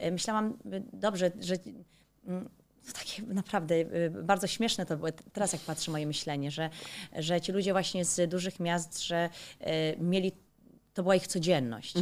[0.06, 1.56] y, myślałam, y, dobrze, że
[2.28, 2.50] mm,
[2.88, 6.70] to takie naprawdę y, bardzo śmieszne to było, teraz jak patrzę moje myślenie, że,
[7.20, 9.30] że ci ludzie właśnie z dużych miast, że
[9.62, 9.66] y,
[10.00, 10.32] mieli
[10.98, 11.94] to była ich codzienność.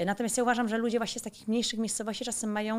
[0.00, 2.78] Y, Natomiast ja uważam, że ludzie właśnie z takich mniejszych miejscowości czasem mają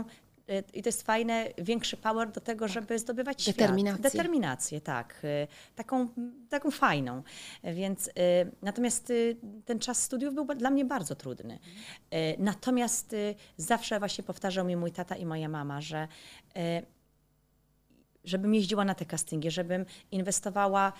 [0.50, 3.56] y, i to jest fajne, większy power do tego, żeby zdobywać świat.
[3.56, 4.04] Determinację.
[4.04, 5.22] Determinację, tak.
[5.24, 6.08] y, Taką,
[6.50, 7.24] taką fajną.
[7.63, 8.10] Więc
[8.62, 9.13] natomiast
[9.65, 11.60] ten czas studiów był dla mnie bardzo trudny.
[12.38, 13.15] Natomiast
[13.58, 16.08] zawsze właśnie powtarzał mi mój tata i moja mama, że
[18.25, 20.91] żebym jeździła na te castingi, żebym inwestowała y,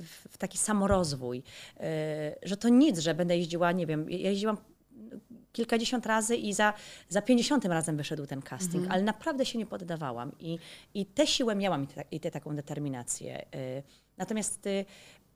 [0.00, 1.82] w, taki samorozwój, y,
[2.42, 4.56] że to nic, że będę jeździła, nie wiem, ja jeździłam
[5.52, 6.74] kilkadziesiąt razy i za,
[7.08, 10.58] za pięćdziesiątym razem wyszedł ten casting, ale naprawdę się nie poddawałam i,
[10.94, 13.46] i tę siłę miałam i tę i tę taką determinację.
[13.54, 13.82] Y,
[14.16, 14.68] Natomiast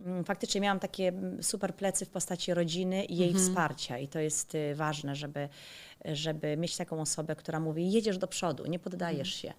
[0.00, 4.18] mm, faktycznie miałam takie mm, super plecy w postaci rodziny i jej wsparcia i to
[4.18, 5.48] jest ważne, żeby,
[6.04, 9.52] żeby mieć taką osobę, która mówi jedziesz do przodu, nie poddajesz się.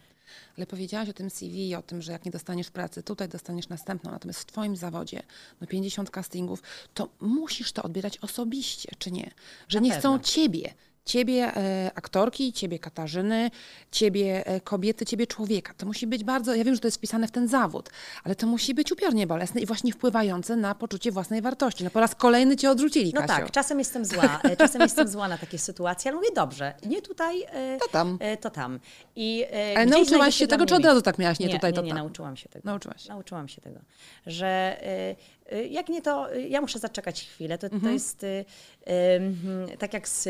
[0.57, 3.69] Ale powiedziałaś o tym CV i o tym, że jak nie dostaniesz pracy, tutaj dostaniesz
[3.69, 4.11] następną.
[4.11, 5.23] Natomiast w Twoim zawodzie,
[5.61, 6.63] no 50 castingów,
[6.93, 9.31] to musisz to odbierać osobiście, czy nie?
[9.67, 10.17] Że Na nie pewno.
[10.17, 10.73] chcą Ciebie.
[11.11, 13.51] Ciebie e, aktorki, ciebie Katarzyny,
[13.91, 15.73] ciebie e, kobiety, ciebie człowieka.
[15.77, 17.89] To musi być bardzo, ja wiem, że to jest wpisane w ten zawód,
[18.23, 21.83] ale to musi być upiornie bolesne i właśnie wpływające na poczucie własnej wartości.
[21.83, 25.27] No po raz kolejny cię odrzucili, No tak, czasem jestem zła, e, czasem jestem zła
[25.27, 27.41] na takie sytuacje, ale mówię dobrze, nie tutaj,
[27.79, 28.19] To tam.
[28.41, 28.79] to tam.
[29.15, 31.89] I, Ale nauczyłaś się tego, czy od razu tak miałaś, nie, tutaj, nie, to nie,
[31.89, 31.97] tam?
[31.97, 32.61] nauczyłam się tego.
[32.65, 33.05] Nauczyłaś.
[33.07, 33.79] Nauczyłam się tego,
[34.25, 34.77] że
[35.69, 37.57] jak nie to, ja muszę zaczekać chwilę.
[37.57, 37.81] To, Mhm.
[37.83, 38.25] to jest
[39.79, 40.29] tak jak z,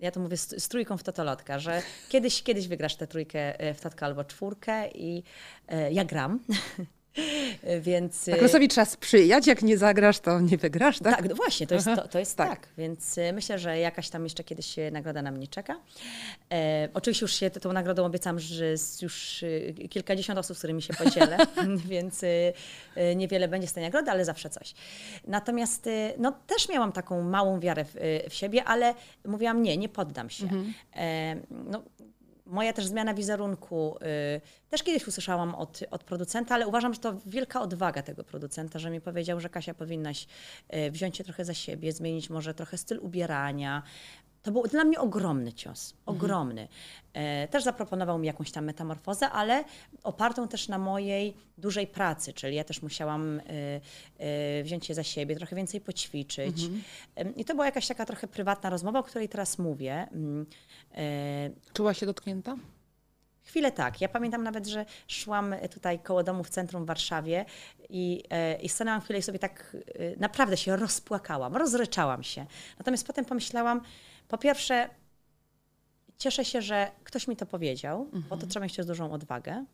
[0.00, 3.74] ja to mówię z, z trójką w totolotka, że kiedyś, kiedyś wygrasz tę trójkę y,
[3.74, 6.40] w totkę albo czwórkę i y, ja gram.
[7.80, 11.16] Więc y, Tak losowi trzeba sprzyjać, jak nie zagrasz, to nie wygrasz, tak?
[11.16, 12.50] tak, no właśnie, to jest, to, to jest Tak.
[12.50, 12.68] tak.
[12.78, 15.80] Więc y, myślę, że jakaś tam jeszcze kiedyś nagroda na mnie czeka.
[16.52, 20.94] E, oczywiście już się tą nagrodą obiecam, że już y, kilkadziesiąt osób, z którymi się
[20.94, 21.36] podzielę,
[21.86, 22.20] więc
[23.16, 24.74] niewiele będzie z tej nagrody, ale zawsze coś.
[25.26, 27.94] Natomiast no, też miałam taką małą wiarę w,
[28.30, 28.94] w siebie, ale
[29.24, 30.48] mówiłam nie, nie poddam się.
[30.96, 31.82] E, no,
[32.48, 33.96] Moja też zmiana wizerunku.
[34.36, 38.78] Y, też kiedyś usłyszałam od, od producenta, ale uważam, że to wielka odwaga tego producenta,
[38.78, 40.26] że mi powiedział, że Kasia powinnaś
[40.74, 43.82] y, wziąć się trochę za siebie, zmienić może trochę styl ubierania.
[44.48, 46.68] To był dla mnie ogromny cios, ogromny.
[47.12, 49.64] E, też zaproponował mi jakąś tam metamorfozę, ale
[50.02, 53.42] opartą też na mojej dużej pracy, czyli ja też musiałam y,
[54.60, 56.64] y, wziąć się za siebie, trochę więcej poćwiczyć.
[57.16, 60.08] Em, I to była jakaś taka trochę prywatna rozmowa, o której teraz mówię.
[60.12, 60.46] Mm,
[60.94, 62.56] e, Czułaś się dotknięta?
[63.48, 64.00] Chwilę tak.
[64.00, 67.44] Ja pamiętam nawet, że szłam tutaj koło domu w centrum w Warszawie
[67.88, 72.46] i, e, i stanęłam chwilę i sobie tak e, naprawdę się rozpłakałam, rozryczałam się.
[72.78, 73.80] Natomiast potem pomyślałam,
[74.28, 74.88] po pierwsze,
[76.18, 79.64] cieszę się, że ktoś mi to powiedział, bo to trzeba mieć dużą odwagę.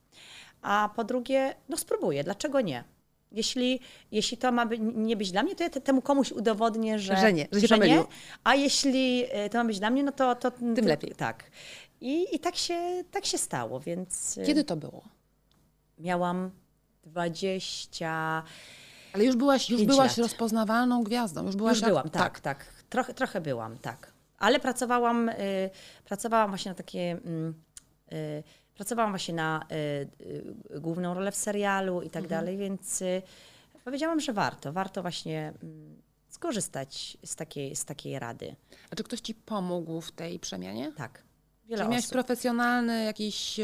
[0.62, 2.84] A po drugie, no spróbuję, dlaczego nie?
[3.32, 3.80] Jeśli,
[4.12, 7.16] jeśli to ma by, nie być dla mnie, to ja te, temu komuś udowodnię, że,
[7.16, 8.04] Że nie, że się pomylił.
[8.44, 10.34] A jeśli e, to ma być dla mnie, no to...
[10.34, 11.14] to Tym lepiej.
[11.14, 11.50] Tak.
[12.00, 15.04] I, i tak, się, tak się stało, więc e, Kiedy to było?
[15.98, 16.50] miałam
[17.04, 18.42] 20...
[19.12, 20.18] Ale już byłaś, już byłaś lat.
[20.18, 21.46] rozpoznawalną gwiazdą.
[21.46, 22.66] Już, byłaś Już byłam, tak, tak.
[22.90, 24.13] Trochę, trochę byłam, tak.
[24.38, 25.70] Ale pracowałam, y,
[26.04, 27.10] pracowałam właśnie na takie...
[27.24, 27.54] Mm,
[28.12, 28.42] y,
[28.74, 29.66] pracowałam właśnie na
[30.70, 32.40] y, główną rolę w serialu i tak Mhm.
[32.40, 33.02] dalej, więc
[33.84, 34.72] powiedziałam, że warto.
[34.72, 38.56] Warto właśnie mm, skorzystać z takiej, z takiej rady.
[38.90, 40.92] A czy ktoś ci pomógł w tej przemianie?
[40.96, 41.22] Tak.
[41.66, 42.12] Wiele Czy miałeś osób.
[42.12, 43.60] profesjonalny jakiś...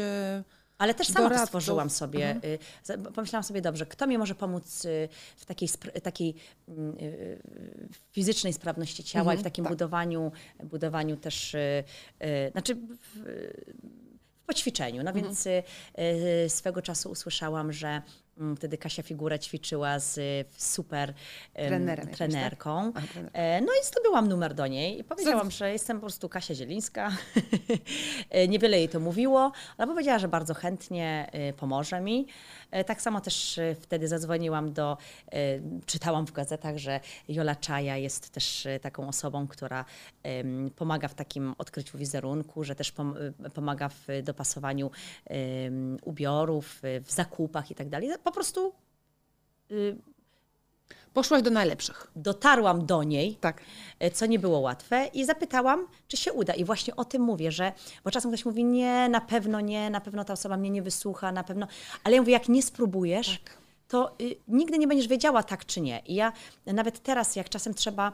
[0.81, 1.47] Ale też sama doradców.
[1.47, 2.29] stworzyłam sobie.
[2.29, 2.53] Mhm.
[3.07, 5.69] y, Pomyślałam sobie, dobrze, kto mi może pomóc y, w takiej,
[6.03, 6.35] takiej
[6.67, 7.39] mm, y,
[8.11, 9.73] fizycznej sprawności ciała Mhm, i w takim tak.
[9.73, 10.31] budowaniu,
[10.63, 11.55] budowaniu też,
[12.51, 12.87] znaczy w,
[14.41, 15.03] w poćwiczeniu.
[15.03, 15.25] No Mhm.
[15.25, 15.47] więc
[16.53, 18.01] swego czasu usłyszałam, że
[18.57, 21.13] wtedy Kasia Figura ćwiczyła z y, super
[21.53, 22.15] em, Trenerem tak?
[22.15, 22.91] trenerką.
[22.95, 23.31] A, trener.
[23.33, 27.11] E, No i zdobyłam numer do niej i powiedziałam, że jestem po prostu Kasia Zielińska.
[28.29, 32.27] E, Niewiele jej to mówiło, ale powiedziała, że bardzo chętnie e, pomoże mi.
[32.85, 34.97] Tak samo też wtedy zadzwoniłam do,
[35.85, 39.85] czytałam w gazetach, że Jola Czaja jest też taką osobą, która
[40.75, 43.15] pomaga w takim odkryciu wizerunku, że też pom-
[43.53, 44.91] pomaga w dopasowaniu
[46.03, 48.09] ubiorów, w zakupach i tak dalej.
[48.23, 48.73] Po prostu
[49.71, 49.97] y,
[51.13, 52.11] Poszłaś do najlepszych.
[52.15, 53.61] dotarłam do niej, Tak.
[53.99, 56.53] e, co nie było łatwe i zapytałam, czy się uda.
[56.53, 60.01] I właśnie o tym mówię, że, bo czasem ktoś mówi, nie, na pewno nie, na
[60.01, 61.67] pewno ta osoba mnie nie wysłucha, na pewno,
[62.03, 63.57] ale ja mówię, jak nie spróbujesz, Tak.
[63.87, 65.99] to y, nigdy nie będziesz wiedziała tak czy nie.
[66.05, 66.33] I ja
[66.65, 68.11] nawet teraz, jak czasem trzeba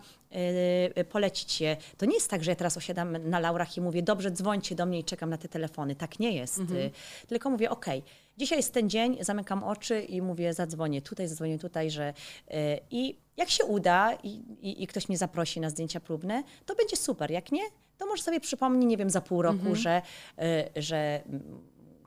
[0.98, 4.04] y, polecić się, to nie jest tak, że ja teraz osiadam na laurach i mówię,
[4.04, 5.96] dobrze, dzwońcie do mnie i czekam na te telefony.
[5.96, 6.60] Tak nie jest.
[6.60, 6.92] Y,
[7.28, 8.04] tylko mówię, okej,
[8.38, 12.14] dzisiaj jest ten dzień, zamykam oczy i mówię, zadzwonię tutaj, zadzwonię tutaj, że
[12.48, 12.54] y,
[12.92, 14.30] i jak się uda i,
[14.62, 17.32] i, i ktoś mnie zaprosi na zdjęcia próbne, to będzie super.
[17.32, 17.64] Jak nie,
[17.98, 20.02] to może sobie przypomni, nie wiem, za pół roku, że,
[20.76, 21.22] y, że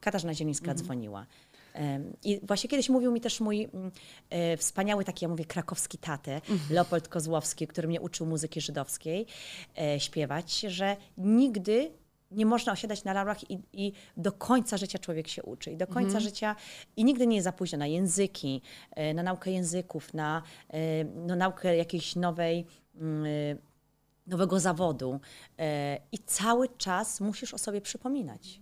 [0.00, 1.26] Katarzyna Zielińska dzwoniła.
[1.72, 3.90] Em, I właśnie kiedyś mówił mi też mój mm,
[4.30, 6.40] e, wspaniały taki, ja mówię, krakowski tatę,
[6.70, 9.26] Leopold Kozłowski, który mnie uczył muzyki żydowskiej,
[9.78, 11.90] e, śpiewać, że nigdy
[12.30, 15.70] nie można osiadać na laurach i, i do końca życia człowiek się uczy.
[15.70, 16.56] I do końca życia,
[16.96, 21.36] i nigdy nie jest za późno na języki, e, na naukę języków, na e, no,
[21.36, 23.56] naukę jakiejś nowej, mm, e,
[24.26, 25.20] nowego zawodu.
[26.12, 28.60] I cały czas musisz o sobie przypominać.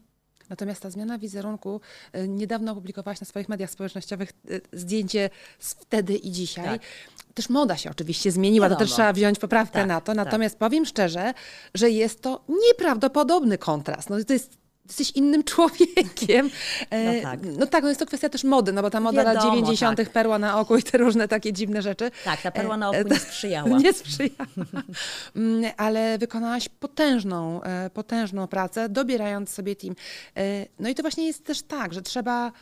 [0.48, 1.80] Natomiast ta zmiana wizerunku,
[2.16, 6.64] y, niedawno opublikowałaś na swoich mediach społecznościowych y, zdjęcie z wtedy i dzisiaj.
[6.64, 6.80] Tak.
[7.34, 8.94] Też moda się oczywiście zmieniła, to też Wiadomo.
[8.96, 10.06] trzeba wziąć poprawkę Tak, na to.
[10.06, 10.16] tak.
[10.16, 11.34] Natomiast powiem szczerze,
[11.74, 14.11] że jest to nieprawdopodobny kontrast.
[14.11, 14.58] No, to jest
[14.88, 16.51] Jesteś innym człowiekiem.
[16.90, 17.40] E, No tak.
[17.59, 19.96] No tak, no jest to kwestia też mody, no bo ta moda lat Wiadomo, 90.,
[19.96, 20.11] tak.
[20.11, 22.11] perła na oku i te różne takie dziwne rzeczy.
[22.24, 23.68] Tak, ta perła na E, oku nie sprzyjała.
[23.79, 24.46] Nie sprzyjała.
[25.37, 29.94] Mm, Ale wykonałaś potężną, e, potężną pracę, dobierając sobie team.
[30.37, 32.53] E, No i to właśnie jest też tak, że trzeba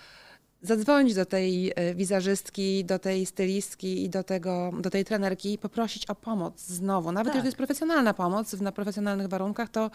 [0.63, 5.59] zadzwonić do tej e, wizerzystki, do tej stylistki i do, tego, do tej trenerki i
[5.59, 7.13] poprosić o pomoc znowu.
[7.13, 7.35] Nawet Tak.
[7.35, 9.91] jeżeli to jest profesjonalna pomoc na profesjonalnych warunkach, to,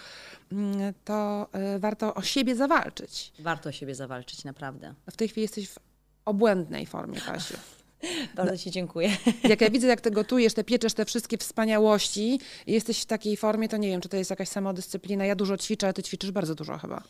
[0.51, 3.33] mm, to e, warto o siebie zawalczyć.
[3.39, 4.93] Warto o siebie zawalczyć, naprawdę.
[5.11, 5.79] W tej chwili jesteś w
[6.25, 7.57] obłędnej formie, Kasiu.
[8.35, 9.17] Bardzo Ci dziękuję.
[9.49, 13.37] Jak ja widzę, jak ty gotujesz, te pieczesz te wszystkie wspaniałości i jesteś w takiej
[13.37, 15.25] formie, to nie wiem, czy to jest jakaś samodyscyplina.
[15.25, 17.03] Ja dużo ćwiczę, ale ty ćwiczysz bardzo dużo chyba.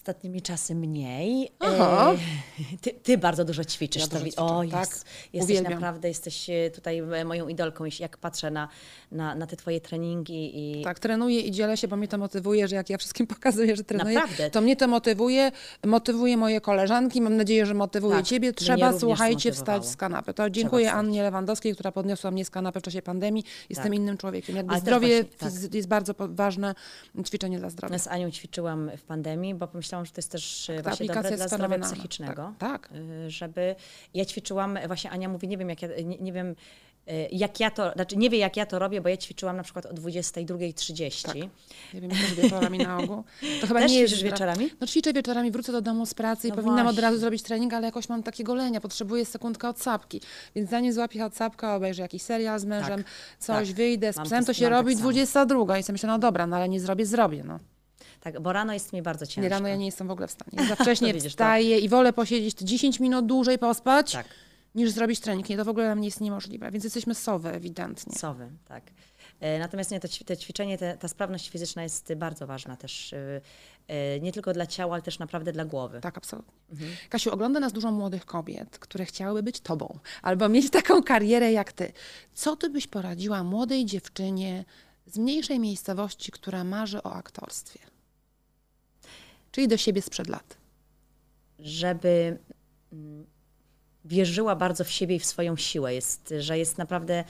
[0.00, 1.48] Ostatnimi czasy mniej.
[1.60, 2.12] Aha.
[2.12, 4.02] E, Ty, ty bardzo dużo ćwiczysz.
[4.02, 4.80] Ja to dużo wi- ćwiczę, o, tak.
[4.80, 5.72] jest, jesteś Uwielbiam.
[5.72, 8.68] naprawdę, jesteś e, tutaj e, moją idolką, jeśli- jak patrzę na,
[9.12, 12.68] na, na te twoje treningi i Tak, trenuję i dzielę się, bo mnie to motywuje,
[12.68, 14.50] że jak ja wszystkim pokazuję, że trenuję, Naprawdę.
[14.50, 15.52] to mnie to motywuje,
[15.86, 18.52] motywuje moje koleżanki, mam nadzieję, że motywuje Tak, ciebie.
[18.52, 20.34] Trzeba, słuchajcie, wstać z kanapy.
[20.34, 20.92] To dziękuję.
[20.92, 23.44] Annie Lewandowskiej, która podniosła mnie z kanapy w czasie pandemii.
[23.70, 23.94] Jestem Tak.
[23.94, 24.56] innym człowiekiem.
[24.56, 25.74] Jakby zdrowie właśnie, tak.
[25.74, 26.74] jest bardzo ważne,
[27.26, 27.94] ćwiczenie dla zdrowia.
[27.94, 31.06] Ja z Anią ćwiczyłam w pandemii, bo pomyślałam, że to jest też e, Ta właśnie
[31.06, 32.52] dobre dla zdrowia psychicznego.
[32.58, 32.96] Tak, tak.
[33.26, 33.74] Y, Żeby
[34.14, 36.46] ja ćwiczyłam, właśnie Ania mówi, nie wiem jak ja, nie, nie wiem
[37.08, 39.62] y, jak ja to, znaczy nie wie jak ja to robię, bo ja ćwiczyłam na
[39.62, 41.26] przykład o 22.30.
[41.26, 41.36] Tak.
[41.94, 43.24] Nie wiem, też wieczorami na ogół.
[43.60, 44.70] To chyba Też nie ćwiczysz wieczorami?
[44.80, 47.02] No ćwiczę wieczorami, wrócę do domu z pracy i No powinnam od właśnie.
[47.02, 50.20] razu zrobić trening, ale jakoś mam takie golenia, potrzebuję sekundkę odsapki.
[50.54, 53.04] Więc zanim złapię odsapkę, obejrzę jakiś serial z mężem,
[53.38, 53.76] coś, tak.
[53.76, 55.02] wyjdę, z psem, to- to się tak robi samo.
[55.02, 57.58] 22 i sobie myślę, no dobra, no ale nie zrobię, zrobię, no.
[58.20, 59.40] Tak, bo rano jest mi bardzo ciężko.
[59.40, 60.68] Nie, rano ja nie jestem w ogóle w stanie.
[60.68, 64.26] Za wcześnie widzisz, wstaję i wolę posiedzieć te 10 minut dłużej, pospać, Tak,
[64.74, 65.48] niż zrobić trening.
[65.48, 68.18] Nie, to w ogóle dla mnie jest niemożliwe, więc jesteśmy sowy ewidentnie.
[68.18, 68.82] sowy, tak.
[69.40, 73.40] E, Natomiast nie, to, ćwiczenie, te, ta sprawność fizyczna jest bardzo ważna też, y,
[74.16, 76.00] y, nie tylko dla ciała, ale też naprawdę dla głowy.
[76.00, 76.52] Tak, absolutnie.
[76.70, 76.90] Mhm.
[77.08, 81.72] Kasiu, ogląda nas dużo młodych kobiet, które chciałyby być tobą albo mieć taką karierę jak
[81.72, 81.92] ty.
[82.34, 84.64] Co ty byś poradziła młodej dziewczynie
[85.06, 87.78] z mniejszej miejscowości, która marzy o aktorstwie?
[89.56, 90.56] Czyli do siebie sprzed lat.
[91.58, 92.38] żeby
[92.92, 93.26] mm,
[94.04, 95.94] wierzyła bardzo w siebie i w swoją siłę.
[95.94, 97.24] Jest, że jest naprawdę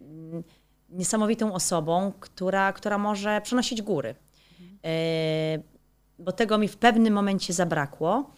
[0.00, 0.44] mm,
[0.90, 4.14] niesamowitą osobą, która, która może przenosić góry.
[4.84, 4.92] E,
[6.18, 8.30] bo tego mi w pewnym momencie zabrakło.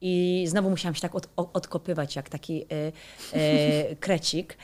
[0.00, 2.64] I znowu musiałam się tak od, odkopywać jak taki
[3.32, 4.58] e, krecik.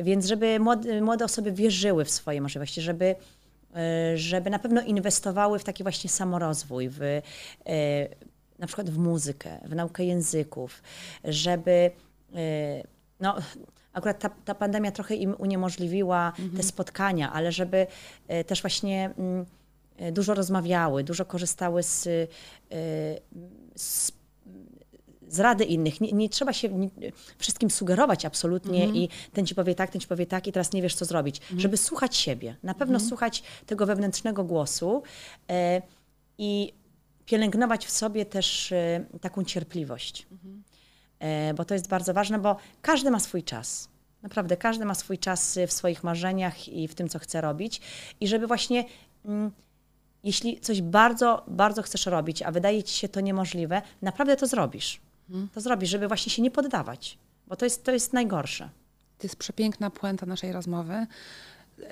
[0.00, 3.14] Więc żeby młode, młode osoby wierzyły w swoje możliwości, żeby,
[4.14, 7.22] żeby na pewno inwestowały w taki właśnie samorozwój, w, e,
[8.58, 10.82] na przykład w muzykę, w naukę języków,
[11.24, 11.90] żeby
[12.34, 12.82] e,
[13.20, 13.36] no,
[13.92, 17.86] akurat ta, ta pandemia trochę im uniemożliwiła te spotkania, ale żeby
[18.28, 19.46] e, też właśnie mm,
[19.96, 22.10] e, dużo rozmawiały, dużo korzystały z, e,
[23.74, 24.12] z
[25.34, 26.00] z rady innych.
[26.00, 26.90] Nie, nie trzeba się ni-
[27.38, 30.82] wszystkim sugerować absolutnie i ten ci powie tak, ten ci powie tak i teraz nie
[30.82, 31.40] wiesz, co zrobić.
[31.56, 32.56] Żeby słuchać siebie.
[32.62, 35.02] Na pewno słuchać tego wewnętrznego głosu
[35.50, 35.82] e,
[36.38, 36.72] i
[37.26, 40.26] pielęgnować w sobie też e, taką cierpliwość.
[41.18, 43.88] E, bo to jest bardzo ważne, bo każdy ma swój czas.
[44.22, 47.80] Naprawdę, każdy ma swój czas w swoich marzeniach i w tym, co chce robić.
[48.20, 48.84] I żeby właśnie
[49.24, 49.50] mm,
[50.24, 55.00] jeśli coś bardzo, bardzo chcesz robić, a wydaje ci się to niemożliwe, naprawdę to zrobisz.
[55.54, 58.70] To zrobisz, żeby właśnie się nie poddawać, bo to jest, to jest najgorsze.
[59.18, 61.06] To jest przepiękna puenta naszej rozmowy.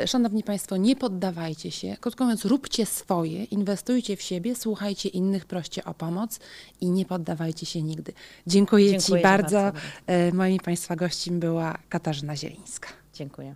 [0.07, 1.97] Szanowni Państwo, nie poddawajcie się.
[2.01, 6.41] Krótko mówiąc, róbcie swoje, inwestujcie w siebie, słuchajcie innych, proście o pomoc
[6.81, 8.13] i nie poddawajcie się nigdy.
[8.47, 9.57] Dziękuję, Dziękuję Ci ci bardzo.
[9.57, 9.81] bardzo.
[10.07, 12.89] E, Moim Państwa gościem była Katarzyna Zielińska.
[13.15, 13.55] Dziękuję.